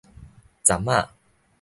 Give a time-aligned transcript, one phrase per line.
[0.63, 1.07] 鏨子